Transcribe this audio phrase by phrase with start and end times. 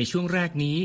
[0.00, 0.78] ในช่วงแรกนี้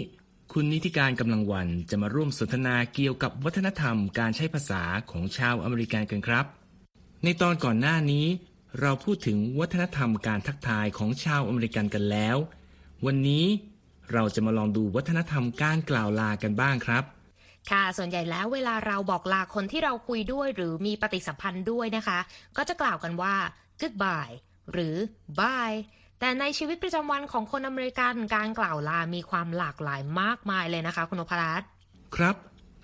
[0.53, 6.45] คุณนิติการกำลังวันจะมาร่วมสนทนาเกี่ยวกับวัฒนธรรมการใช้ภาษาของชาวอเมริกันกันครับ
[7.23, 8.26] ในตอนก่อนหน้านี้
[8.81, 12.38] เราพูดถึงวัฒนธรรมการทักทายของชาวอเมริกันกันแล้ว
[13.05, 13.45] วันนี้
[14.14, 17.03] เราจะมาลองดูวัฒนธรรมการกล่าวลากันบ้างครับ
[17.72, 22.20] ค่ะ ส่วนใหญ่แล้วเวลาเราบอกลาคนที่เราคุยด้วย หรือมีปฏิสัมพันธ์ด้วยนะคะ
[22.58, 23.36] ก็จะกล่าวกันว่า
[23.81, 24.36] goodbye
[24.72, 24.95] หรือ
[25.39, 25.77] bye
[26.24, 31.68] แต่ในชีวิตประจำวันของคนอเมริกันการกล่าวลา มีความหลากหลายมากมายเลยนะคะ คุณนพรัตน์
[32.16, 32.36] ครับ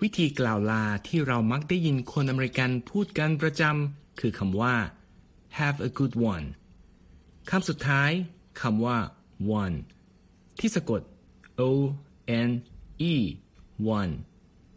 [0.02, 4.74] วิธีกล่าวลาที่เรามักได้ยินคนอเมริกันพูดกันประจำคือคำว่า
[5.58, 6.46] have a good one
[7.50, 8.10] คำสุดท้าย
[8.60, 8.96] คำว่า
[9.62, 9.76] one
[10.60, 11.00] ที่สะกด
[11.60, 11.62] o
[12.48, 12.50] n
[13.12, 13.14] e
[13.98, 14.12] one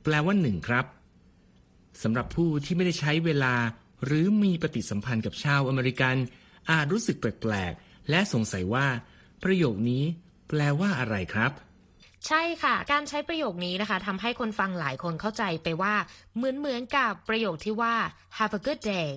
[0.04, 0.86] แปลว่าหนึ่งครับ
[2.04, 3.56] สำหรับผู้ที่ไม่ได้ใช้เวลา
[4.06, 6.16] หรือมีปฏิสัมพันธ์กับชาวอเมริกัน
[6.70, 7.74] อาจรู้สึกแปลก
[8.10, 8.88] และสงสัยว่า
[9.44, 10.04] ประโยคนี้
[10.50, 11.52] แปลว่าอะไรครับ
[12.28, 15.96] ใช่ค่ะ การใช้ประโยคนี้นะคะทำให้คนฟังหลายคนเข้าใจไปว่า
[16.36, 17.96] เหมือนเหมือนกับประโยคที่ว่า
[18.38, 19.10] have a good day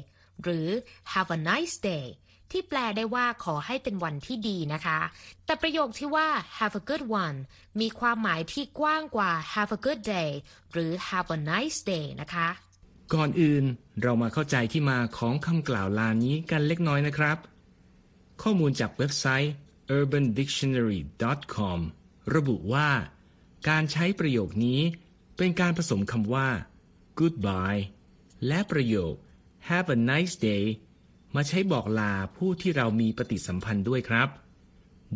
[0.42, 0.66] หรือ
[1.12, 2.06] have a nice day
[2.50, 4.98] ที่แปลได้ว่าขอให้เป็นวันที่ดีนะคะ
[5.46, 6.28] แต่ประโยคที่ว่า
[6.58, 7.38] have a good one
[7.80, 10.30] มีความหมายที่กว้างกว่า have a good day
[10.72, 12.48] หรือ have a nice day นะคะ
[13.14, 13.64] ก่อนอื่น
[14.02, 17.36] เรามาเข้าใจที่มาของคำกล่าวลานี้กันเล็กน้อยนะครับ
[18.42, 19.52] ข้อมูลจากเว็บไซต์
[19.96, 21.78] urbandictionary.com
[22.34, 22.88] ระบุว่า
[23.68, 24.80] การใช้ประโยคนี้
[25.36, 26.48] เป็นการผสมคำว่า
[27.18, 27.82] goodbye
[28.46, 29.14] และประโยค
[29.68, 30.64] have a nice day
[31.34, 34.28] มาใช้บอกลาผู้ที่เรามีปฏิสัมพันธ์ด้วยครับ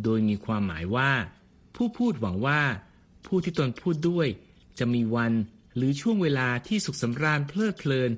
[0.03, 1.11] โดยมีความหมายว่า
[1.75, 2.61] ผู้พูดหวังว่า
[3.25, 4.27] ผู้ที่ตนพูดด้วย
[4.79, 5.33] จะมีวัน
[5.75, 8.11] หรือช่วงเวลาที่สุขสำราญเพลิดเพลิน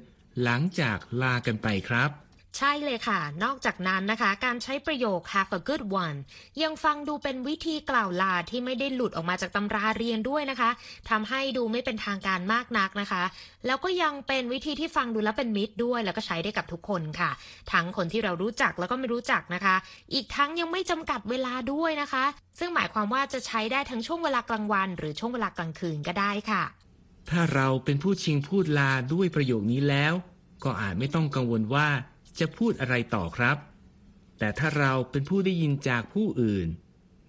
[0.43, 2.09] หลังจากลากันไปครับ
[2.57, 6.17] ใช่เลยค่ะ นอกจากนั้นนะคะ การใช้ประโยค have a good one
[6.63, 10.69] ยังฟังดูเป็นวิธีกล่าวลาที่ไม่ได้หลุดออกมาจากตำราเรียนด้วยนะคะ
[11.09, 13.23] ทำให้ดูไม่เป็นทางการมากนักนะคะ
[13.65, 17.31] แล้วก็ยังเป็นวิธีที่ฟังดูแล้วเป็นมิตรด้วย แล้วก็ใช้ได้กับทุกคนค่ะ
[17.71, 19.75] ทั้งคนที่เรารู้จักแล้วก็ไม่รู้จักนะคะ
[20.13, 22.25] อีกทั้งยังไม่จำกัดเวลาด้วยนะคะ
[22.59, 26.63] ซึ่งหมายความว่าจะใช้ได้ทั้งช่วงเวลากลางวัน หรือช่วงเวลากลางคืนก็ได้ค่ะ
[27.29, 30.13] ถ้าเราเป็นผู้ชิงพูดลาด้วยประโยคนี้แล้ว
[30.63, 31.87] ก็อาจไม่ต้องกังวลว่า
[32.39, 33.57] จะพูดอะไรต่อครับ
[34.39, 36.67] แต่ถ้าเราเป็นผู้ได้ยินจากผู้อื่น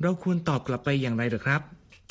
[0.03, 1.63] เราควรตอบกลับไปอย่างไรหรือครับ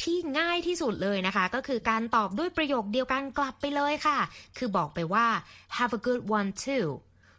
[0.01, 4.19] ที่ง่ายที่สุดเลยนะคะ ก็คือการตอบด้วยประโยคเดียวกันกลับไปเลยค่ะ
[4.57, 5.27] คือบอกไปว่า
[5.77, 6.87] have a good one too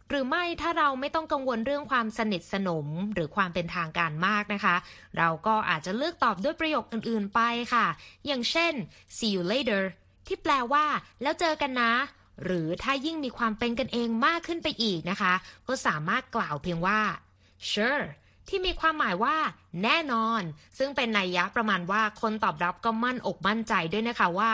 [0.09, 4.77] หรือไม่ถ้าเราไม่ต้องกังวลเรื่องความสนิทสนมหรือความเป็นทางการมากนะคะ
[5.19, 7.41] เราก็อาจจะเลือกตอบด้วยประโยคอื่นๆไป
[7.75, 7.87] ค่ะ
[8.27, 8.73] อย่างเช่น
[9.17, 9.83] see you later
[10.27, 10.85] ที่แปลว่า
[11.23, 11.93] แล้วเจอกันนะ
[12.45, 15.35] หรือถ้ายิ่งมีความเป็นกันเองมากขึ้นไปอีกนะคะ
[15.69, 17.01] ก็สามารถกล่าวเพียงว่า
[17.71, 18.07] sure
[18.49, 19.37] ที่มีความหมายว่า
[19.83, 20.43] แน่นอน
[20.79, 24.51] ซึ่งเป็นนัยยะประมาณว่าคนตอบรับก็มั่นอกมั่นใจด้วยนะคะว่า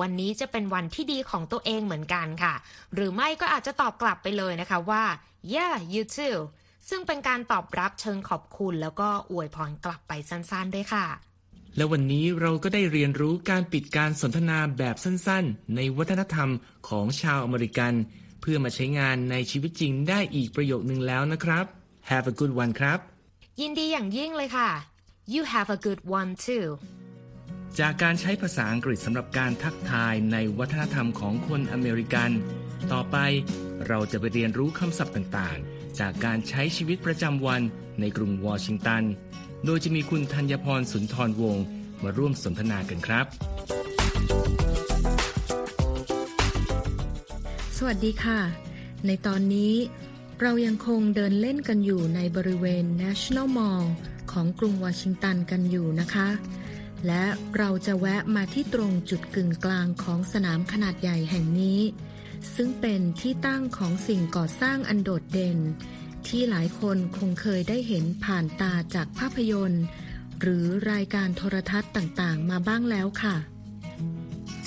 [0.00, 2.54] วันนี้จะเป็นวันที่ดีของตัวเองเหมือนกันค่ะ
[2.94, 5.02] หรือไม่ก็อาจจะตอบกลับไปเลยนะคะว่า
[5.54, 6.38] yeah you too
[6.88, 11.06] ซึ่งเป็นการตอบรับเชิงขอบคุณแล้วก็อวยพรกลับไปสั้นๆด้วยค่ะ
[11.76, 16.50] และวันนี้เราก็ได้เรียนรู้การปิดการสนทนาแบบสั้นๆ ในวัฒนธรรม
[16.88, 17.94] ของชาวอเมริกัน
[18.40, 21.64] เพื่อมาใช้งานในชีวิตจริงได้อีกประโยคนึงแล้วนะครับ
[22.10, 22.98] Have a good one ครับ
[23.60, 24.70] ยินดีอย่างยิ่งเลยค่ะ
[25.34, 26.66] you have a good one too
[27.78, 32.30] จากการใช้ภาษาอังกฤษสำหรับการทักทายในวัฒนธรรมของคนอเมริกัน
[32.92, 33.16] ต่อไป
[33.88, 37.62] เราจะไปเรียนรู้คำศัพท์ต่างๆ จากการใช้ชีวิตประจำวัน
[38.00, 39.02] ในกรุงวอชิงตัน
[39.64, 41.64] โดยจะมีคุณธัญพรสุนทรวงศ์
[42.02, 43.26] มาร่วมสนทนากันครับ
[47.76, 48.40] สวัสดีค่ะ
[49.06, 49.74] ในตอนนี้
[50.40, 53.84] เรายังคงเดินเล่นกันอยู่ในบริเวณ National Mall
[54.32, 56.28] ของกรุงวอชิงตันกันอยู่นะคะ
[57.06, 57.24] และ
[57.58, 61.80] เราจะแวะมาที่ตรงจุดกึ่งกลางของสนามขนาดใหญ่แห่งนี้
[62.54, 65.58] ซึ่งเป็นที่ตั้งของสิ่งก่อสร้างอันโดดเด่น
[66.28, 69.84] ที่หลายคนคงเคยได้เห็นผ่านตาจากภาพยนตร์
[70.40, 73.36] หรือรายการโทรทัศน์ต่างๆ มาบ้างแล้วค่ะ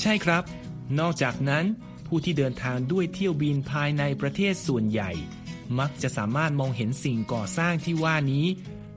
[0.02, 0.44] ใช่ครับ
[1.00, 1.66] นอกจากนั้น
[2.08, 5.12] ผู้ที่เดินทางด้วยเที่ยวบินภายในประเทศส่วนใหญ่
[5.80, 8.46] มักจะสามารถมองเห็นสิ่งก่อสร้างที่ว่านี้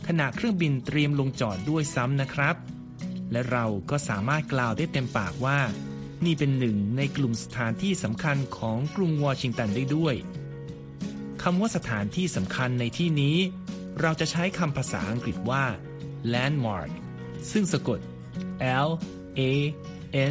[0.07, 2.57] ขณะเครื่องบินเตรียมลงจอดด้วยซ้ำนะครับ
[3.33, 5.59] และเราก็สามารถกล่าวได้เต็มปากว่า
[6.25, 10.15] นี่เป็นหนึ่งในกลุ่มสถานที่สำคัญของกรุงวอชิงตันได้ด้วย
[11.43, 13.37] คำว่าสถานที่สำคัญในที่นี้
[14.01, 15.65] เราจะใช้คำภาษาอังกฤษว่า
[16.33, 16.91] landmark
[17.53, 17.99] ซึ่งสะกด
[18.87, 18.91] L
[19.41, 19.43] A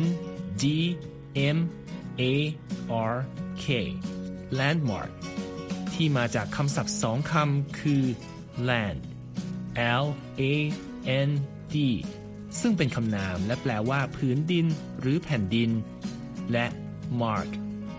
[0.02, 0.04] N
[0.62, 0.64] D
[1.56, 1.58] M
[2.22, 2.24] A
[3.14, 3.16] R
[3.64, 3.66] K
[4.60, 5.12] landmark
[5.94, 8.04] ที่มาจากคำศัพท์สองคำคือ
[8.70, 9.00] land
[10.04, 10.06] L
[10.42, 10.44] A
[11.28, 11.30] N
[11.74, 11.76] D
[12.62, 14.66] ซึ่งเป็นคำนามและแปลว่าพื้นดิน
[15.00, 15.70] หรือแผ่นดิน
[16.52, 16.66] และ
[17.22, 17.50] mark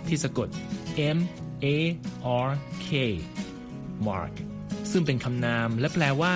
[0.07, 0.49] ที่สะกด
[1.17, 1.19] M
[1.65, 1.67] A
[2.47, 2.51] R
[2.87, 2.89] K
[4.07, 4.35] mark
[4.91, 6.35] ซึ่งเป็นคำนามและแปลว่า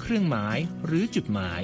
[0.00, 1.62] เครื่องหมายหรือจุดหมาย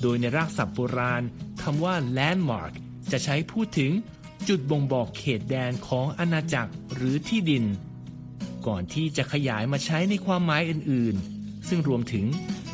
[0.00, 1.22] โดยในรากศัพท์โบราณ
[1.62, 2.72] คำว่า landmark
[3.12, 3.92] จะใช้พูดถึง
[4.48, 7.64] จุดบ่งบอกเขตแดนของอาณาจักรหรือที่ดิน
[8.66, 12.26] ก่อนที่จะขยายมาใช้ในความหมายอื่นๆ ซึ่งรวมถึง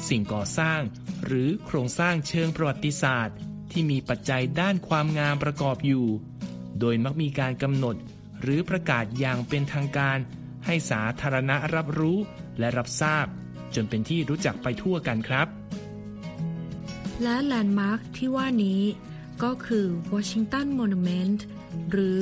[0.09, 0.81] สิ่งก่อสร้าง
[1.25, 3.37] หรือโครงสร้างเชิงประวัติศาสตร์
[3.71, 6.07] ที่มีปัจจัยด้านความงามประกอบอยู่
[6.81, 7.97] โดยมักมีการกำหนด
[8.43, 10.19] หรือประกาศอย่างเป็นทางการ
[10.67, 12.19] ให้สาธารณะรับรู้
[12.59, 13.27] และรับทราบ
[13.75, 15.49] จนเป็นที่รู้จักไปทั่วกันครับ
[17.23, 18.83] และแลนด์มาร์คที่ว่านี้
[19.43, 21.41] ก็คือ Washington Monument
[21.91, 22.21] หรือ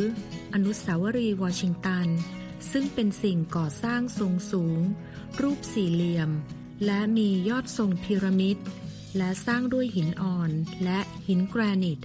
[0.55, 2.09] อนุสาวรีย์วอชิงตัน
[2.71, 4.81] ซึ่งเป็นสิ่งก่อสร้างทรงสูง
[5.41, 6.31] รูปสี่เหลี่ยม
[6.87, 8.59] และมียอดทรงพีระมิด
[9.17, 10.51] และสร้างด้วยหินอ่อน
[10.85, 11.99] และหินแกรนิต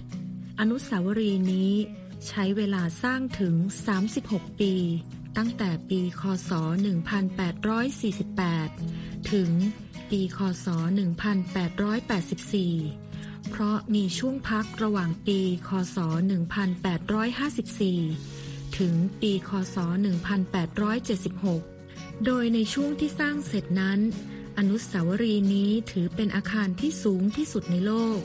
[0.60, 1.72] อนุสาวรีย์นี้
[2.28, 3.54] ใช้เวลาสร้างถึง
[4.06, 4.74] 36 ปี
[5.36, 6.50] ตั้งแต่ปีคศ
[8.10, 9.50] 1848 ถึง
[10.10, 10.66] ปีคศ
[12.08, 15.98] 1884 เพราะมีช่วงพักระหว่างปีคศ
[17.96, 19.76] 1854 ถึงปีคศ
[21.40, 24.00] 1876 โดยในช่วงที่สร้างเสร็จนั้น
[24.58, 28.20] อนุสาวรีย์นี้ถือเป็นอาคารที่สูงที่สุดในโลก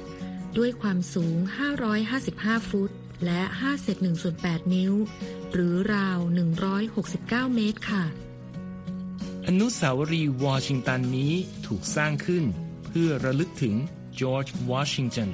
[0.58, 1.36] ด้วยความสูง
[2.04, 2.92] 555 ฟุต
[3.26, 4.94] และ 5 เศษ1ส่วน8นิ้ว
[5.54, 6.20] หรือราว
[6.88, 8.04] 169 เมตรค่ะ
[9.48, 11.34] อนุสาวรีย์วอชิงตันนี้
[11.68, 12.44] ถูกสร้างขึ้น
[12.86, 13.76] เพื่อระลึกถึง
[14.20, 15.30] จอร์จวอชิงตัน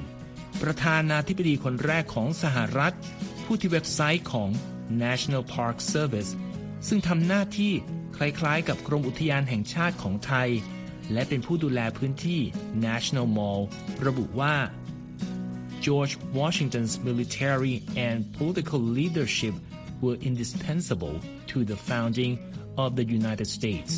[0.62, 2.94] ประธานาธิบดีคนแรกของสหรัฐ
[3.44, 4.50] ผู้ที่เว็บไซต์ของ
[5.02, 6.30] National Park Service
[6.88, 7.72] ซึ่งทำหน้าที่
[8.16, 10.48] คล้ายๆ กับกรมอุทยานแห่งชาติของไทย
[11.12, 12.40] และเป็นผู้ดูแลพื้นที่
[12.86, 13.62] National Mall
[14.06, 14.54] ระบุว่า
[15.88, 17.76] George Washington's military
[18.06, 19.54] and political leadership
[20.04, 21.16] were indispensable
[21.50, 22.32] to the founding
[22.82, 23.92] of the United States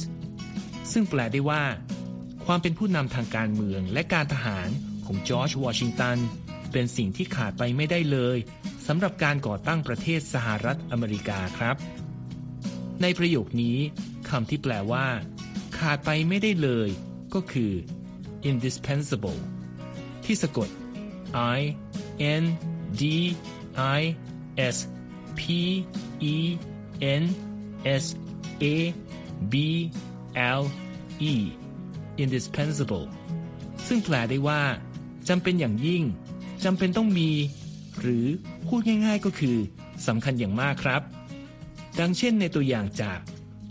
[0.93, 1.63] ซึ่งแปลได้ว่า
[2.45, 4.69] ความเป็นผู้นำทางการเมืองและการทหาร
[5.07, 6.19] ของจอร์จวอชิงตัน
[6.73, 8.39] เป็นสิ่งที่ขาดไปไม่ได้เลย
[8.87, 11.77] สำหรับการก่อตั้งประเทศสหรัฐอเมริกาครับ
[13.03, 13.79] ในประโยคนี้
[14.29, 15.07] คำที่แปลว่า
[15.79, 16.89] ขาดไปไม่ได้เลย
[17.35, 17.73] ก็คือ
[18.51, 19.41] indispensable
[20.25, 20.69] ที่สะกด
[21.57, 21.59] I
[22.43, 22.45] N
[23.01, 23.03] D
[23.77, 24.01] I
[24.75, 24.77] S
[25.39, 25.41] P
[26.35, 26.37] E
[27.23, 27.25] N
[28.03, 28.05] S
[28.63, 28.65] A
[29.53, 29.55] B
[30.61, 30.63] L
[31.33, 31.35] E
[32.23, 33.07] indispensable
[33.87, 34.61] ซึ่งแปลได้ว่า
[35.29, 36.03] จำเป็นอย่างยิ่ง
[36.65, 37.31] จำเป็นต้องมี
[38.01, 38.27] หรือ
[38.67, 39.57] พูดง่ายๆก็คือ
[40.07, 41.03] สำคัญอย่างมากครับ
[41.99, 43.21] ดังเช่นในตัวอย่างจาก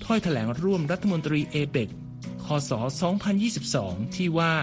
[0.04, 1.90] ถ้อยแถลงร่วมรัฐมนตรีเอเปก
[2.46, 2.72] คศ
[3.44, 4.54] 2022 ที่ว่า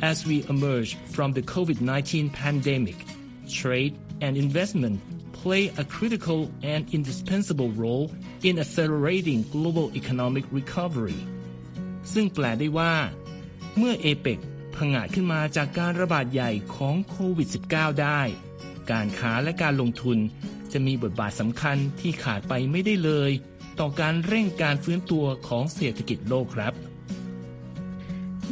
[0.00, 3.04] As we emerge from the COVID-19 pandemic,
[3.48, 5.00] trade and investment
[5.32, 8.12] play a critical and indispensable role
[8.44, 11.20] in accelerating global economic recovery
[12.12, 12.94] ซึ่งแปลได้ว่า
[13.76, 14.38] เมื่อเอเปก
[14.76, 18.20] พังอาจขึ้นมาจากการระบาดใหญ่ของโควิด -19 ได้
[18.90, 20.18] การค้าและการลงทุน
[20.72, 23.30] จะมีบทบาทสำคัญที่ขาดไปไม่ได้เลย
[23.80, 26.74] ต่อการเร่งการฟื้นตัวของเศรษฐกิจโลกครับ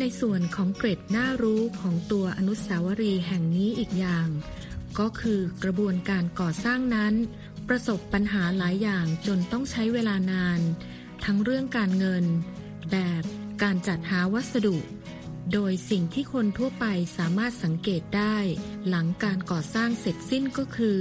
[0.00, 4.28] ในส่วนของเกร็ดน่ารู้ของตัวอนุสาวรีย์แห่งนี้อีกอย่าง
[4.98, 7.14] ก็คือกระบวนการก่อสร้างนั้น
[7.68, 10.60] ประสบปัญหาหลายอย่างจนต้องใช้เวลานาน
[11.24, 12.24] ทั้งเรื่องการเงิน
[12.92, 13.22] แบบ
[13.62, 14.76] การจัดหาวัสดุ
[15.52, 16.86] โดยสิ่งที่คนทั่วไป
[17.18, 18.36] สามารถสังเกตได้
[18.88, 20.98] หลังการก่อสร้างเสร็จสิ้นก็คือ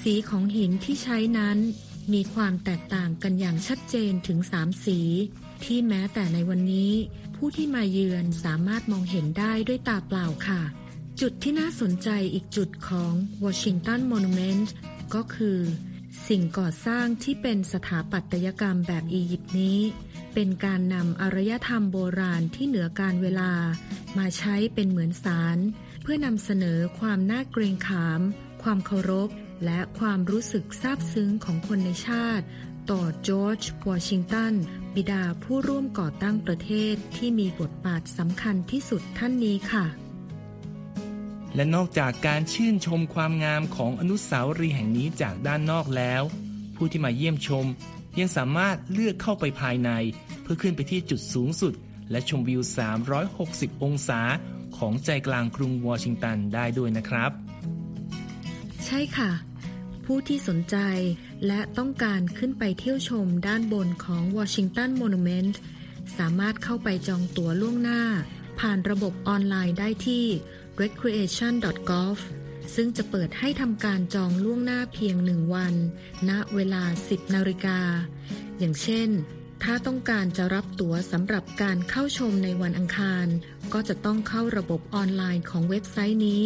[0.00, 1.58] สีของหินที่ใช้นั้น
[2.12, 4.98] มีความแตกต่างกันอย่างชัดเจนถึงสามสี
[5.64, 6.92] ที่แม้แต่ในวันนี้
[7.42, 10.62] ผู้ที่มาเยือนสามารถมองเห็นได้ด้วยตาเปล่าค่ะ
[11.20, 13.12] จุดที่น่าสนใจอีกจุดของ
[13.44, 14.66] Washington Monument
[15.14, 15.58] ก็คือ
[16.28, 19.78] สิ่งก่อสร้างที่เป็นสถาปัตยกรรมแบบอียิปต์นี้
[20.34, 23.52] เป็นการนำอารยธรรมโบราณที่เหนือการเวลา
[24.18, 25.58] มาใช้เป็นเหมือนสาร
[26.02, 28.20] เพื่อนำเสนอความน่าเกรงขาม
[28.62, 29.28] ความเคารพ
[29.64, 32.44] และความรู้สึกซาบซึ้งของคนในชาติ
[32.90, 34.54] ต่อจอร์จวอชิงตัน
[34.96, 39.84] บิดาผู้ร่วมก่อตั้งประเทศที่มีบทบาทสำคัญที่สุดท่านนี้ค่ะ
[41.54, 46.22] และนอกจากการชื่นชมความงามของอนุสาวรีย์แห่งนี้จากด้านนอกแล้ว
[46.76, 47.66] ผู้ที่มาเยี่ยมชม
[48.18, 49.90] ยังสามารถเลือกเข้าไปภายใน
[50.42, 51.72] เพื่อขึ้นไปที่จุดสูงสุด
[52.10, 52.60] และชมวิว
[53.22, 54.20] 360 องศา
[54.76, 57.30] ของใจกลางกรุงวอชิงตันได้ด้วยนะครับ
[58.86, 59.30] ใช่ค่ะ
[60.14, 60.76] ผู้ที่สนใจ
[61.46, 65.54] และต้องการขึ้นไปเที่ยวชมด้านบนของ Washington Monument
[66.18, 68.02] สามารถเข้าไปจองตั๋วล่วงหน้า
[68.60, 70.24] ผ่านระบบออนไลน์ได้ที่
[70.80, 72.18] recreation.gov
[72.74, 75.74] ซึ่งจะเปิดให้ทำการจองล่วงหน้าเพียงหนึ่งวัน
[76.28, 77.80] ณ เวลา 10 นาฬิกา
[78.58, 79.08] อย่างเช่น
[79.62, 83.26] ถ้าต้องการจะรับตั๋วสำหรับการเข้าชมในวันอังคาร
[83.72, 86.42] ก็จะต้องเข้าระบบออนไลน์ของเว็บไซต์นี้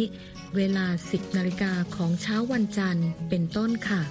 [0.57, 4.01] เวลา 10นาฬิกาของเช้าวันจันทร์เป็นต้นค่ะ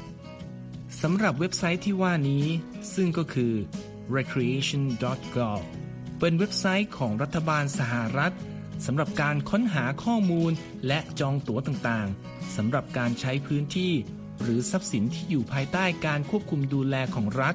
[1.03, 2.45] สำหรับเว็บไซต์ที่ว่านี้
[2.95, 3.53] ซึ่งก็คือ
[4.17, 5.61] recreation.gov
[6.21, 8.35] เป็นเว็บไซต์ของรัฐบาลสหรัฐ
[8.87, 10.53] สำหรับการค้นหาข้อมูล
[10.87, 13.93] และจองตั๋วต่างๆสำหรับการใช้พื้นที่
[14.43, 17.55] หรือทรัพย์สินที่อยู่ภายใต้การควบคุมดูแลของรัฐ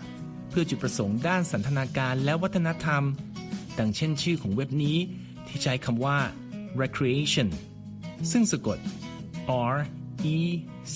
[0.49, 3.03] เพื่อจุดประสงค์ด้านสันทนาการและวัฒนธรรม
[3.79, 4.97] ดังเช่นชื่อของเว็บนี้
[5.47, 6.17] ที่ใช้คำว่า
[6.81, 7.49] recreation
[8.31, 8.77] ซึ่งสะกด
[9.73, 9.77] R
[10.35, 10.37] E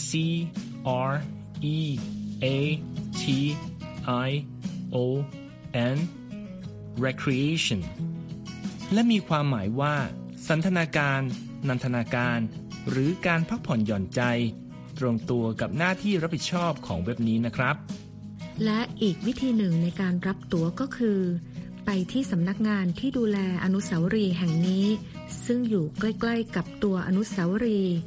[0.08, 0.10] C
[1.10, 1.14] R
[1.76, 1.78] E
[2.44, 2.48] A
[3.22, 3.24] T
[4.28, 4.30] I
[4.96, 4.98] O
[5.96, 5.98] N
[7.06, 7.82] recreation
[8.94, 9.96] และมีความหมายว่า
[10.48, 11.22] สันทนาการ
[11.68, 12.40] นันทนาการ
[12.90, 14.22] หรือการพักผ่อนหย่อนใจ
[15.00, 17.76] ตรงตัวกับหน้าที่รับผิดชอบของเว็บนี้นะครับ
[18.64, 21.20] และอีกวิธีหนึ่งในการรับตั๋วก็คือ
[21.86, 24.86] ไปที่สำนักงานที่ดูแลอนุสาวรีย์แห่งนี้
[25.46, 27.98] ซึ่งอยู่ใกล้ๆกับตัวอนุสาวรีย์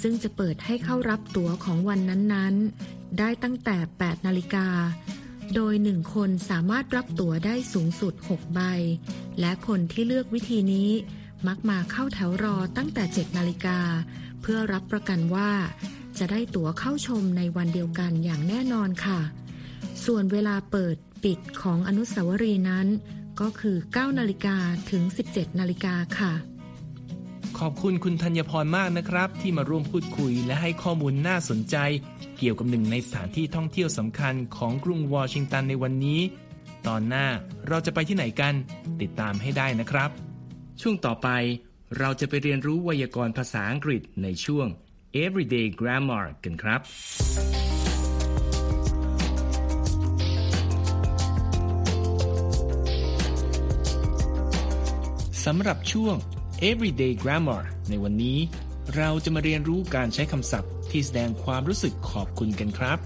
[0.00, 4.68] ซึ่งจะเปิดให้เข้ารับตั๋วของวันนั้นๆ ได้ตั้งแต่ 8 นาฬิกา
[5.54, 8.60] โดยหนึ่งคนสามารถรับตั๋วได้สูงสุด 6 ใบ
[9.40, 10.90] และคนที่เลือกวิธีนี้
[11.46, 13.78] มักมาเข้าแถวรอตั้งแต่ 7 นาฬิกา
[14.40, 15.50] เพื่อรับประกันว่า
[16.18, 19.20] จะได้ตั๋วเข้าชมในวันเดียวกันอย่างแน่นอนค่ะ
[20.04, 22.86] ส่วนเวลาเปิดปิดของอนุสาวรีย์นั้น
[23.40, 24.56] ก็คือ 9 นาฬิกา
[24.90, 25.02] ถึง
[25.32, 26.32] 17 นาฬิกาค่ะ
[27.66, 31.76] ขอบคุณคุณธัญพรมากนะครับ ที่มาร่วมพูดคุยและให้ข้อมูลน่าสนใจ
[32.38, 36.20] เกี่ยวกับหนึ่งในสถานที่ท่องเที่ยวสำคัญของกรุงวอชิงตันในวันนี้
[36.86, 37.26] ตอนหน้า
[37.68, 38.54] เราจะไปที่ไหนกัน
[39.00, 40.10] ติดตามให้ได้นะครับ
[40.80, 41.28] ช่วงต่อไป
[41.98, 44.66] เราจะไปเรียนรู้ไวยากรณ์ภาษาอังกฤษในช่วง
[45.24, 46.80] Everyday Grammar กันครับ
[55.44, 56.16] สำหรับช่วง
[56.71, 58.37] Everyday Grammar ในวันนี้
[58.95, 62.97] เราจะมาเรียนรู้การใช้คำศัพท์ที่แสดงความรู้สึกขอบคุณกันครับ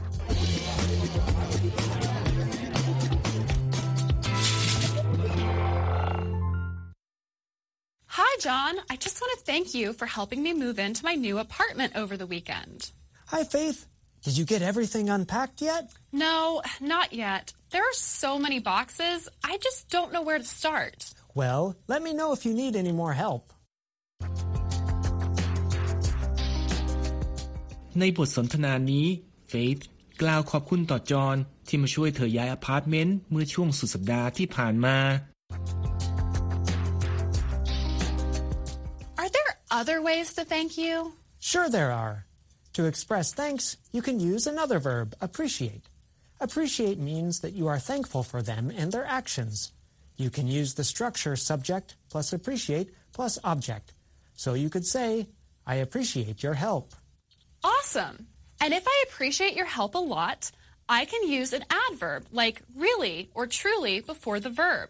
[8.07, 8.73] Hi, John.
[8.89, 12.17] I just want to thank you for helping me move into my new apartment over
[12.17, 12.91] the weekend.
[13.27, 13.87] Hi, Faith.
[14.23, 15.91] Did you get everything unpacked yet?
[16.11, 17.53] No, not yet.
[17.71, 21.13] There are so many boxes, I just don't know where to start.
[21.39, 23.43] Well, let me know if you need any more help.
[27.99, 29.07] ในบทสนทนานี้
[29.47, 29.77] เฟธ
[30.21, 31.37] กล่าวขอบคุณต่อจอห์น
[31.67, 34.97] ที่มาช่วยเธอย้ายอพาร์ตเมนต์เมื่อช่วงสุดสัปดาห์ที่ผ่านมา
[39.21, 40.95] Are there other ways to thank you?
[41.51, 42.17] Sure, there are.
[42.75, 45.85] To express thanks, you can use another verb, appreciate.
[46.47, 49.55] Appreciate means that you are thankful for them and their actions.
[50.17, 53.93] You can use the structure subject plus appreciate plus object.
[54.35, 55.27] So you could say,
[55.65, 56.93] I appreciate your help.
[57.63, 58.27] Awesome.
[58.59, 60.51] And if I appreciate your help a lot,
[60.87, 64.89] I can use an adverb like really or truly before the verb.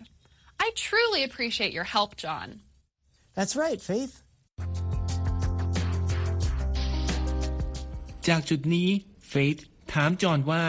[0.60, 2.62] I truly appreciate your help, John.
[3.36, 4.14] That's right, Faith.
[8.28, 8.90] จากจุดนี้
[9.30, 9.58] เฟธ
[9.94, 10.64] ถามจอห์นว่า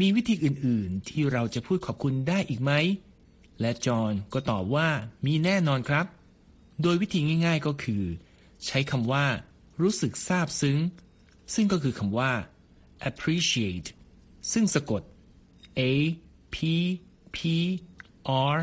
[0.00, 2.72] มีวิธีอื่น ๆ ที่เราจะพูดขอบคุณได้อีกไหม
[3.61, 4.89] และจอห์นก็ตอบว่า
[5.25, 6.05] มีแน่นอนครับ
[6.81, 8.03] โดยวิธีง่ายๆก็คือ
[8.65, 9.25] ใช้คำว่า
[9.81, 10.79] รู้สึกซาบซึ้ง
[11.53, 12.31] ซึ่งก็คือคำว่า
[13.09, 13.89] appreciate
[14.51, 15.01] ซึ่งสะกด
[15.79, 15.81] a
[16.53, 16.55] p
[17.35, 17.37] p
[18.53, 18.57] r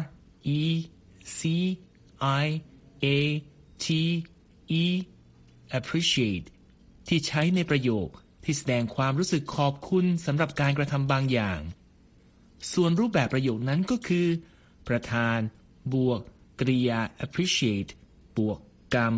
[0.58, 0.62] e
[1.38, 1.40] c
[2.40, 2.44] i
[3.04, 3.06] a
[3.84, 3.86] t
[4.82, 4.84] e
[5.78, 6.46] appreciate
[7.08, 8.08] ที่ใช้ในประโยค
[8.44, 11.60] ที่แสดงความรู้สึกขอบคุณสำหรับการกระทำบางอย่าง
[12.72, 14.26] ส่วนรูปแบบประโยคนั้นก็คือ
[14.88, 15.38] ประธาน
[15.95, 16.21] บวก
[16.61, 17.91] กริยา appreciate
[18.38, 18.59] บวก
[18.95, 19.14] กรรม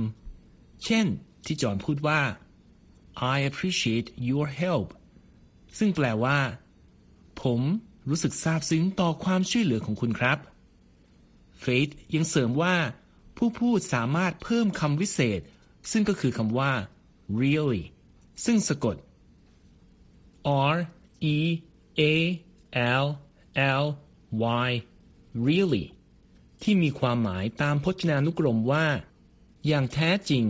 [0.85, 1.07] เช่น
[1.45, 2.21] ที่จอห์นพูดว่า
[3.35, 4.89] I appreciate your help
[5.79, 6.39] ซึ่งแปลว่า
[7.43, 7.61] ผม
[8.09, 10.39] รู้สึกซาบซึ้งต่อความช่วยเหลือของคุณครับ
[11.61, 12.77] เฟธยังเสริมว่า
[13.37, 15.41] ผู้พูดสามารถเพิ่มคำวิเศษ
[15.91, 16.73] ซึ่งก็คือคำว่า
[17.41, 17.83] really
[18.45, 18.97] ซึ่งสะกด
[20.75, 20.77] R
[21.35, 21.37] E
[22.01, 22.03] A
[23.05, 23.07] L
[23.83, 23.85] L
[24.69, 24.71] Y
[25.47, 25.87] really
[26.63, 28.87] ที่มีความหมายตามพจนานุกรมว่า
[29.67, 30.45] อย่างแท้จริง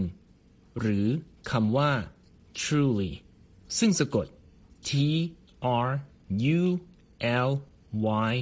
[0.81, 1.07] หรือ
[1.51, 1.93] คำว่า
[2.61, 3.13] truly
[3.79, 4.27] ซึ่งสะกด
[4.89, 4.91] T
[5.87, 5.89] R
[6.59, 6.63] U
[7.49, 7.51] L
[8.31, 8.35] Y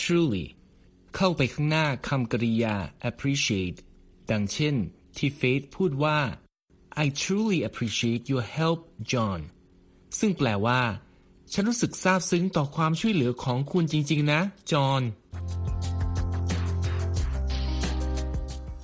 [0.00, 0.46] truly
[1.16, 2.76] เข้าไปข้างหน้าคำกริยา
[3.10, 3.78] appreciate
[4.30, 4.76] ดังเช่น
[5.16, 6.18] ที่เฟธพูดว่า
[7.04, 9.40] I truly appreciate your help John
[10.18, 10.80] ซึ่งแปลว่า
[11.52, 14.40] ฉันรู้สึกซาบซึ้งต่อความช่วยเหลือของคุณจริง ๆ นะ
[14.72, 15.02] จอห์น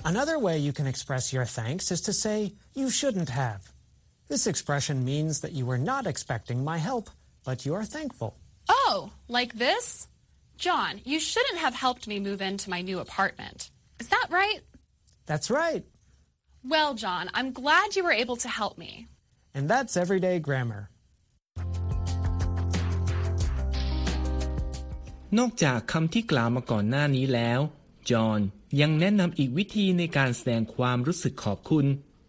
[0.05, 3.61] Another way you can express your thanks is to say, you shouldn't have.
[4.27, 7.09] This expression means that you were not expecting my help,
[7.43, 8.37] but you are thankful.
[8.67, 10.07] Oh, like this?
[10.57, 13.71] John, you shouldn't have helped me move into my new apartment.
[13.99, 14.61] Is that right?
[15.25, 15.83] That's right.
[16.63, 19.07] Well, John, I'm glad you were able to help me.
[19.53, 20.89] And that's everyday grammar.
[25.37, 27.59] นอกจากคำที่กล่าวมาก่อนหน้านี้แล้ว
[28.10, 28.40] จอห์น
[28.80, 31.86] ยังแนะนำอีกวิธีในการแสดงความรู้สึกขอบคุณ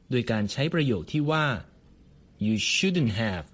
[0.10, 1.46] โดยการใช้ประโยคที่ว่า
[2.46, 3.48] you shouldn't have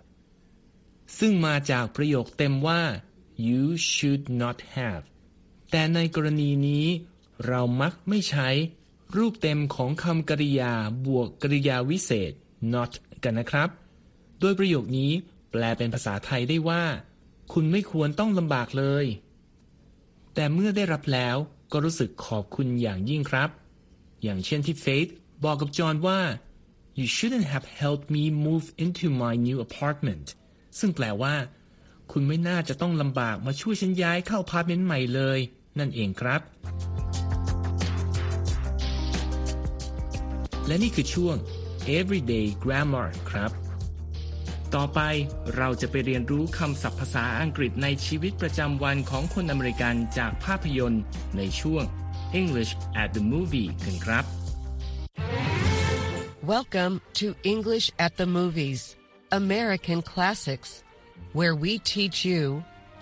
[1.20, 2.82] ซึ่งมาจากประโยคเต็มว่า
[3.48, 5.04] you should not have
[5.72, 6.86] แต่ในกรณีนี้
[7.48, 8.50] เรามักไม่ใช้
[9.16, 10.74] รูปเต็มของคำกริยา
[11.06, 12.32] บวกกริยาวิเศษ
[12.74, 12.92] not
[13.24, 13.70] กันนะครับ
[14.40, 15.12] โดยประโยคนี้
[15.52, 16.84] แปลเป็นภาษาไทยได้ว่า
[17.54, 19.06] คุณไม่ควรต้องลำบากเลย
[20.34, 21.38] แต่เมื่อได้รับแล้ว
[21.72, 23.50] ก็รู้สึกขอบคุณอย่างยิ่งครับ
[24.24, 25.08] อย่างเช่นที่เฟธ
[25.44, 26.20] บอกกับจอห์นว่า
[27.00, 30.28] you shouldn't have helped me move into my new apartment
[30.80, 31.36] ซึ่งแปลว่า
[32.12, 35.40] คุณไม่น่าจะต้องลำบากมาช่วยฉันย้ายเข้าพาร์ตเมนต์ใหม่เลย
[35.80, 36.42] นั่นเองครับ
[40.68, 41.36] และนี่คือช่วง
[41.98, 43.52] everyday grammar ครับ
[44.76, 45.02] ต่อไป
[45.58, 51.04] เราจะไปเรียนรู้คำศัพท์ภาษาอังกฤษในชีวิตประจำวันของคนอเมริกันจากภาพยนตร์
[51.38, 51.84] ในช่วง
[52.40, 54.26] English at the movie กันครับ
[56.54, 58.82] Welcome to English at the Movies,
[59.42, 60.72] American Classics,
[61.38, 62.42] where we teach you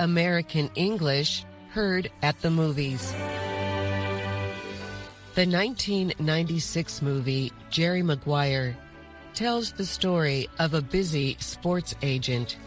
[0.10, 1.32] American English
[1.76, 3.04] heard at the movies.
[5.38, 8.70] The 1996 movie Jerry Maguire
[9.34, 12.58] tells the story of a busy sports agent.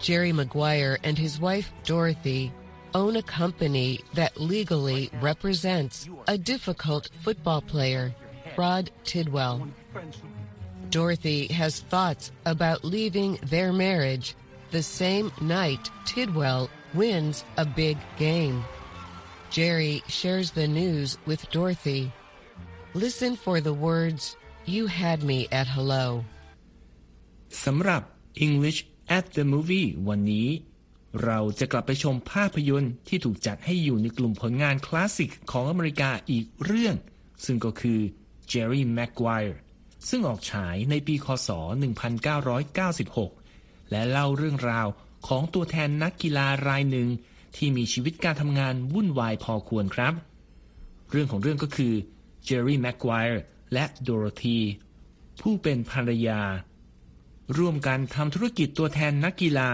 [0.00, 2.52] Jerry Maguire and his wife Dorothy
[2.94, 8.14] own a company that legally represents a difficult football player,
[8.56, 9.68] Rod Tidwell.
[10.90, 14.34] Dorothy has thoughts about leaving their marriage
[14.70, 18.64] the same night Tidwell wins a big game.
[19.50, 22.12] Jerry shares the news with Dorothy.
[22.94, 24.36] Listen for the words,
[24.74, 26.04] You had me at hello.
[27.64, 28.02] สำหรับ
[28.46, 28.80] English
[29.16, 30.48] at the movie วันนี้
[31.24, 36.94] เราจะกลับไปชมภาพยนตร์ที่ถูกจัดให้อยู่ในกลุ่มผลงานคลาสสิกของอเมริกาอีกเรื่อง
[37.44, 38.00] ซึ่งก็คือ
[38.52, 39.54] Jerry Maguire
[40.08, 41.50] ซึ่งออกฉายในปีคศ
[43.10, 44.86] 1996 และเล่าเรื่องราว
[45.28, 47.08] ของตัวแทนนักกีฬารายหนึ่ง
[47.56, 50.14] ที่มีชีวิตการทำงานวุ่นวายพอควรครับ
[51.10, 51.94] เรื่องของเรื่องก็คือ
[52.48, 53.40] Jerry Maguire
[53.72, 54.58] และโดโรธี
[55.40, 56.40] ผู้เป็นภรรยา
[57.56, 59.70] ร่วมกันทำธุรกิจตัวแทนนักกีฬา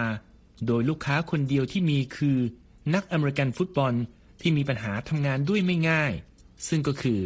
[0.66, 2.38] โดยลูกค้าคนเดียวที่มีคือ
[2.94, 3.94] นักอเมริกันฟุตบอล
[4.40, 6.12] ที่มีปัญหาทำงานด้วยไม่ง่าย
[6.68, 7.20] ซึ่งก็คือ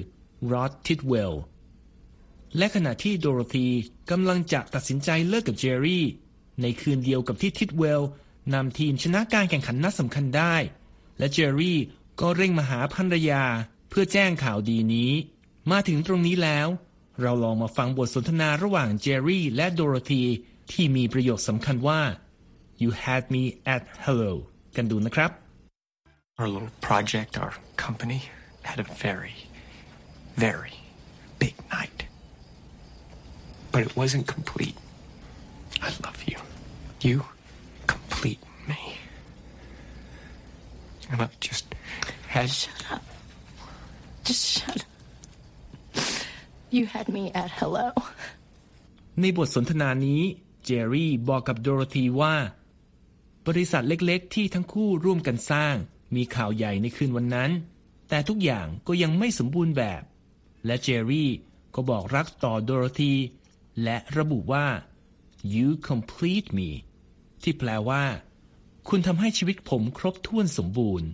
[0.50, 1.34] รอดทิดเวล
[2.56, 3.68] และขณะที่โดโรธี
[4.10, 6.04] กำลังจะตัดสินใจเลิกกับเจอรี่
[6.62, 8.02] ในคืนเดียวกับที่ทิดเวล
[8.54, 10.54] นำทีมชนะการแข่งขันนัดสำคัญได้
[11.18, 11.78] และเจอรี่
[12.20, 13.44] ก็เร่งมาหาภรรยา
[13.88, 15.10] เพื่อแจ้งข่าวดีนี้
[15.71, 16.67] มาถึงตรงนี้แล้ว
[17.21, 20.23] เราลองมาฟังบทสนทนาระหว่างเจอรี่และโดโรธี
[20.71, 22.01] ที่มีประโยคสำคัญว่า
[22.81, 24.33] you had me at hello
[24.75, 25.31] กันดูนะครับ
[26.37, 27.53] Our little project, our
[27.85, 28.21] company,
[28.69, 29.37] had a very,
[30.35, 30.75] very
[31.39, 31.99] big night.
[33.71, 34.77] But it wasn't complete.
[35.81, 36.37] I love you.
[37.07, 37.23] You
[37.87, 38.81] complete me.
[41.09, 41.65] And I just
[42.27, 42.49] had.
[44.25, 44.88] Just shut up.
[46.76, 47.88] You had me at hello.
[49.20, 50.22] ในบทสนทนานี้
[50.64, 52.34] เจอรี่บอกกับโดโรธีว่า
[53.46, 55.74] บริษัทเล็กๆ ที่ทั้งคู่ร่วมกันสร้าง
[56.16, 57.50] มีข่าวใหญ่ในคืนวันนั้น
[58.08, 60.02] แต่ทุกอย่างก็ยังไม่สมบูรณ์แบบ
[60.66, 61.30] และเจอรี่
[61.74, 63.14] ก็บอกรักต่อโดโรธี
[63.82, 64.66] และระบุว่า
[65.54, 66.70] you complete me
[67.42, 68.04] ที่แปลว่า
[68.88, 71.08] คุณทำให้ชีวิตผมครบถ้วนสมบูรณ์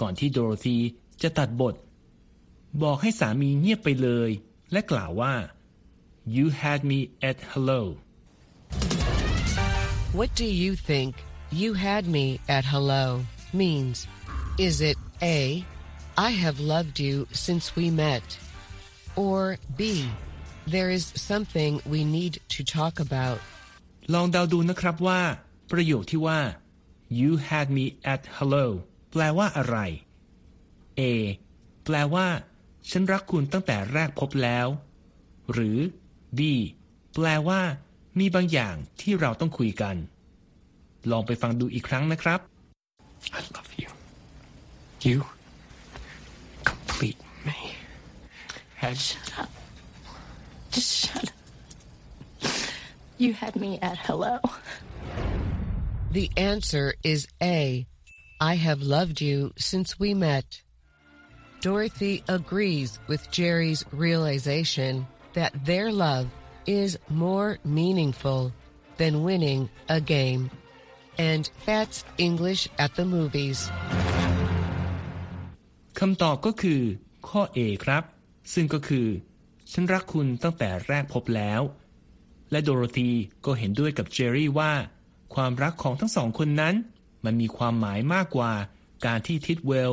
[0.00, 0.78] ก่อนที่โดโรธี
[1.22, 1.74] จะตัดบท
[2.82, 4.30] บอกให้สามีเงียบไปเลย
[4.71, 5.33] และกล่าวว่า
[6.35, 6.99] you had me
[7.29, 7.81] at hello
[10.17, 11.11] What do you think
[11.61, 12.25] you had me
[12.57, 13.05] at hello
[13.53, 14.07] means?
[14.57, 15.63] Is it A,
[16.17, 18.25] I have loved you since we met?
[19.15, 20.09] Or B,
[20.65, 23.39] there is something we need to talk about?
[24.13, 25.21] ลองเดาดูนะครับว่า
[25.71, 26.39] ประโยคที่ว่า
[27.19, 28.65] you had me at hello
[29.11, 29.77] แปลว่าอะไร
[30.99, 31.01] A
[31.85, 32.27] แปลว่า
[32.90, 34.66] ฉันรักคุณตั้งแต่แรกพบแล้ว
[35.52, 35.78] หรือ
[36.38, 36.40] B
[37.14, 37.60] แปลว่า
[38.18, 39.96] มีบางอย่างที่เราต้องคุยกัน
[41.10, 42.40] ลองไปฟังดูอีกครั้งนะครับ
[43.38, 43.88] I love you.
[45.06, 45.18] You
[46.64, 47.58] complete me.
[48.74, 48.96] Had
[50.72, 52.50] Just shut up.
[53.18, 54.40] You had me at hello.
[56.10, 57.86] The answer is A.
[58.40, 60.62] I have loved you since we met.
[61.62, 66.26] Dorothy agrees with Jerry's realization that their love
[66.66, 68.50] is more meaningful
[68.96, 70.50] than winning a game.
[71.18, 73.58] And that's English at the movies.
[75.98, 76.80] คำตอบก็คือ
[77.28, 78.02] ข้อ A ครับ
[78.54, 79.06] ซึ่งก็คือ
[79.72, 81.60] ฉันรักคุณตั้งแต่แรกพบแล้ว
[82.50, 83.10] และโดโรธี
[83.44, 84.72] ก็เห็นด้วยกับเจอรี่ว่า
[85.34, 86.74] ความรักของทั้งสองคนนั้น
[87.24, 88.52] มันมีความหมายมากกว่า
[89.06, 89.92] การที่ทิดเวล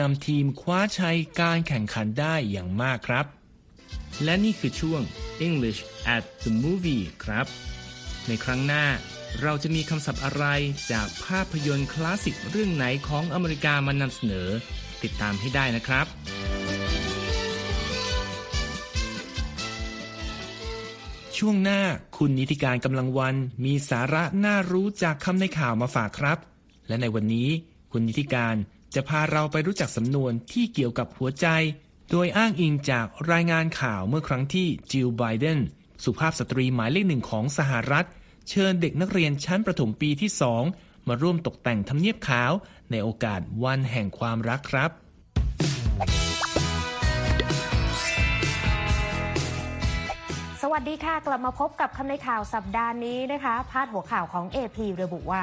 [0.00, 3.26] นำทีมคว้าชัยการแข่งขันได้อย่างมากครับ
[4.24, 5.00] และนี่คือช่วง
[5.46, 5.80] English
[6.14, 7.46] at the movie ครับ
[8.28, 8.84] ในครั้งหน้า
[9.42, 10.44] เราจะมีคำศัพท์อะไร
[10.92, 14.48] จากภาพยนตร์คลาสสิกเรื่องไหนของอเมริกามานำเสนอ
[15.02, 16.06] ติดตามให้ได้นะครับ
[21.36, 21.80] ช่วงหน้า
[22.16, 26.38] คุณนิติการกำลังวันมีสาระน่ารู้จากคำในข่าวมาฝากครับ
[26.88, 27.48] และในวันนี้
[27.92, 28.56] คุณนิติการ
[28.96, 31.46] จะพาเราไปรู้จักสำนวนที่เกี่ยวกับหัวใจ
[32.10, 35.58] โดยอ้างอิงจากรายงานข่าวเมื่อครั้งที่จิลไบเดน
[36.04, 38.06] สุภาพสตรีหมายเลขหนึ่งของสหรัฐ
[38.48, 40.62] เชิญเด็กนักเรียนชั้นประถมปีที่สอง
[41.08, 42.52] มาร่วมตกแต่งทำเนียบขาว
[42.90, 44.90] ในโอกาสวันแห่งความรักครับ
[50.62, 55.40] สวัสดีค่ะ กลับมาพบกับคำในข่าวสัปดาห์นี้นะคะ พาดหัวข่าวของ AP ระบุว่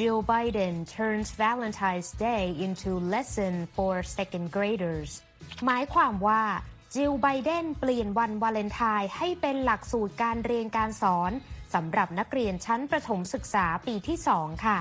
[0.00, 5.10] Jill Biden turns Valentine's Day into lesson for second graders
[5.66, 6.42] หมายความว่า
[6.94, 11.32] จิลไบเดนเปลี่ยนวันวาเลนไทน์ให้เป็นหลักสูตรการเรียนการสอน
[11.74, 14.78] สำหรับนักเรียนชั้นประถมศึกษาปีที่2ค่ะ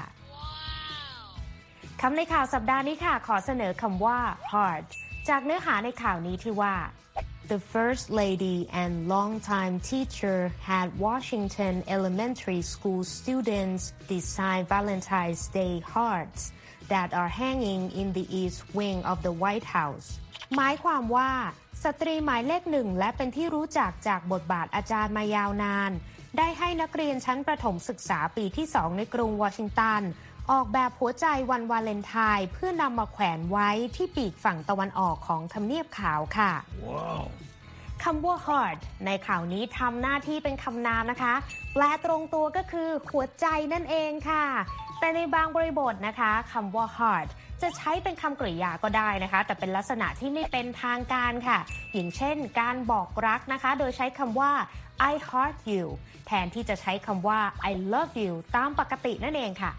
[2.01, 4.19] คำในข่าวสัปดาห์นี้ค่ะ ขอเสนอคำว่า
[4.51, 4.83] hard
[5.29, 6.75] จากเนื้อหาในข่าวนี้ที่ว่า
[7.52, 10.38] The First Lady and longtime teacher
[10.70, 16.52] had Washington Elementary School students design Valentine's Day hearts
[16.88, 20.08] that are hanging in the east wing of the White House
[20.56, 21.30] หมายความว่า
[21.84, 25.90] สตรีหมายเลขหนึ่งและเป็นที่รู้จักจากบทบาทอาจารย์มายาวนาน
[26.38, 30.02] ได้ให้นักเรียนชั้นประถมศึกษาปีที่สองในกรุงวอชิงตัน
[30.51, 36.51] ออกแบบหัวใจวันวาเลนไทน์เพื่อนำมาแขวนไว้ที่ปีกฝั่งตะวันออกของทำเนียบขาวค่ะ
[38.03, 41.33] คำว่า hard ในข่าวนี้ทำหน้าที่เป็นคำนามนะคะ
[41.73, 44.45] แปลตรงตัวก็คือหัวใจนั่นเองค่ะ
[44.99, 47.27] แต่ในบางบริบทนะคะคำว่า hard
[47.61, 51.59] จะใช้เป็นคำกริยาก็ได้นะคะ แต่เป็นลักษณะที่ไม่เป็นทางการค่ะ
[51.93, 54.51] อย่างเช่น การบอกรักนะคะ โดยใช้คำว่า
[55.11, 55.85] I heart you
[56.27, 59.71] แทนที่จะใช้คำว่า I love you ตามปกตินั่นเองค่ะ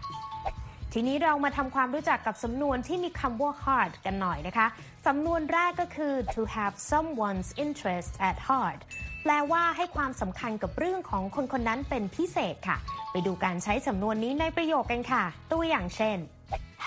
[0.95, 4.67] ทีนี้เรามาทำความรู้จักกับสำนวนที่มีคำว่า heart กันหน่อยนะคะ
[5.07, 8.79] สำนวนแรกก็คือ to have someone's interest at heart
[9.23, 12.77] แปลว่าให้ความสำคัญกับเรื่องของคนคนนั้นเป็นพิเศษค่ะ
[13.11, 16.17] ไปดูการใช้สำนวนนี้ในประโยคกันค่ะ ตัวอย่างเช่น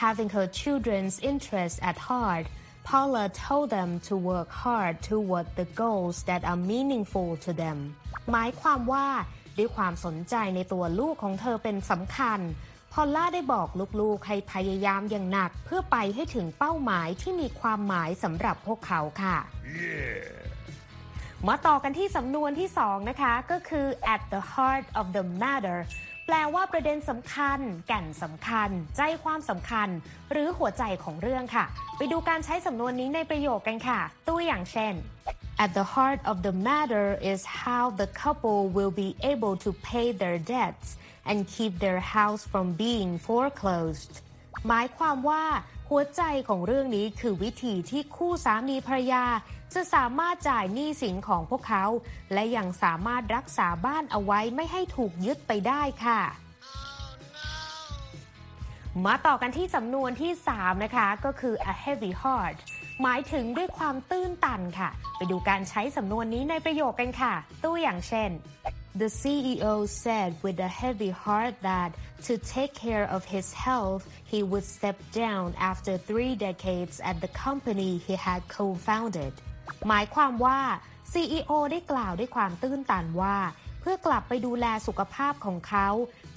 [0.02, 2.46] having her children's interest at heart
[2.88, 7.78] Paula told them to work hard toward the goals that are meaningful to them
[8.30, 9.06] หมายความว่า
[9.58, 12.40] ด้วยความสนใจในตัวลูกของเธอเป็นสำคัญ
[12.96, 13.68] พอลล่าได้บอก
[14.00, 19.36] ลูกๆ ให้พยายามอย่างหนักเพื่อไปให้ถึงเป้าหมายที่มีความหมายสำหรับพวกเขาค่ะ
[21.48, 25.78] มาต่อกันที่สำนวนที่สองนะคะ ก็คือ at the heart of the matter
[26.26, 29.88] แปลว่าประเด็นสำคัญ แก่นสำคัญ ใจความสำคัญ
[30.30, 31.64] หรือหัวใจของเรื่องค่ะ
[31.96, 34.94] ไปดูการใช้สำนวนนี้ในประโยคกันค่ะ ตัวอย่างเช่น
[35.64, 40.06] At the heart of the matter is how the couple will be able to pay
[40.20, 40.88] their debts
[41.30, 44.14] and keep their house from being foreclosed
[44.68, 45.44] หมายความว่า
[45.88, 49.24] หัวใจของเรื่องนี้คือวิธีที่คู่สามีภรรยา
[49.74, 51.84] จะสามารถจ่ายหนี้สินของพวกเขา
[52.32, 56.20] และยังสามารถรักษาบ้านเอาไว้ไม่ให้ถูกยึดไปได้ค่ะ
[59.04, 62.56] มาต่อกันที่สำนวนที่ 3 นะคะ ก็คือ a heavy heart
[63.02, 67.34] หมายถึงด้วยความตื้นตันค่ะ ไปดูการใช้สำนวนนี้ในประโยคกันค่ะ
[67.64, 68.30] ตัวอย่างเช่น
[68.96, 71.90] The CEO said with a heavy heart that
[72.26, 77.26] to take care of his health, he would step down after three decades at the
[77.26, 79.32] company he had co-founded.
[79.88, 80.60] หมายความว่า
[81.12, 83.36] CEO ได้กล่าวด้วยความตื้นตันว่า
[83.80, 85.88] เพื่อกลับไปดูแลสุขภาพของเขา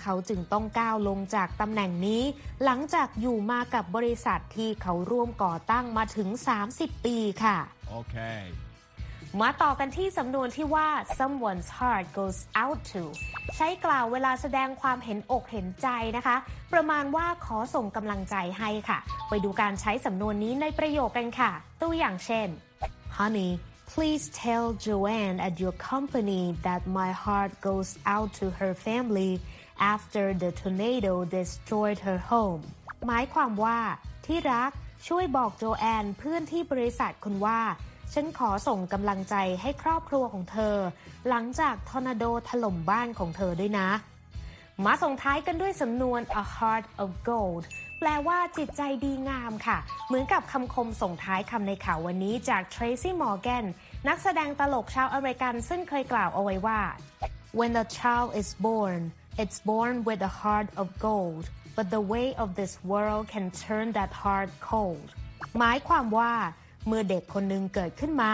[0.02, 2.24] เขาจึงต้องก้าวลงจากตำแหน่งนี้
[2.64, 6.30] หลังจากอยู่มากับบริษัทที่เขาร่วมก่อตั้งมาถึง
[6.68, 7.58] 30 ปีค่ะ
[7.90, 8.18] โอเค
[9.42, 13.04] มาต่อกันที่สำนวนที่ว่า someone's heart goes out to
[13.56, 16.36] ใช้กล่าวเวลาแสดงความเห็นอกเห็นใจนะคะ
[16.74, 22.48] ประมาณว่าขอส่งกำลังใจให้ค่ะ ไปดูการใช้สำนวนนี้ในประโยคกันค่ะ ตัวอย่างเช่น
[23.18, 23.52] Honey
[23.92, 29.34] please tell Joanne at your company that my heart goes out to her family
[29.94, 32.62] after the tornado destroyed her home
[33.08, 33.80] หมายความว่า
[34.26, 34.72] ที่รัก
[35.08, 37.60] ช่วยบอกโจแอนเพื่อนที่บริษัทคุณว่า
[38.14, 40.76] ฉันขอส่งกำลังใจให้ครอบครัวของเธอ
[41.30, 43.90] หลังจากทอร์นาโดถล่มบ้านของเธอด้วยนะ
[44.86, 47.64] มาส่งท้ายกันด้วยสำนวน a heart of gold
[48.00, 53.66] แปลว่าจิตใจดีงามค่ะ เหมือนกับคำคมส่งท้ายคำในข่าววันนี้จาก Tracy Morgan
[54.08, 56.82] นักแสดงตลกชาวอเมริกันซึ่งเคยกล่าวเอาไว้ว่า
[57.60, 59.02] When a child is born
[59.42, 61.44] it's born with a heart of gold
[61.78, 65.08] but the way of this world can turn that heart cold
[65.60, 66.34] หมายความว่า
[66.88, 68.34] เมื่อเด็กคนหนึ่งเกิดขึ้นมา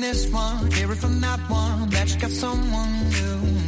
[0.04, 3.63] this one, hear it from that one, that you got someone new.